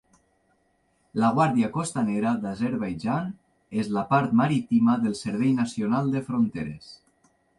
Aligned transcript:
La 1.23 1.27
Guàrdia 1.39 1.67
Costanera 1.75 2.31
d'Azerbaidjan 2.45 3.29
és 3.83 3.91
la 3.99 4.05
part 4.15 4.33
marítima 4.41 4.97
del 5.05 5.15
Servei 5.23 5.55
Nacional 5.63 6.13
de 6.17 6.25
Fronteres. 6.31 6.89